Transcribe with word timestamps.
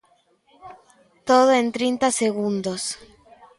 Todo 1.29 1.51
en 1.61 1.67
trinta 1.75 2.07
segundos. 2.21 2.81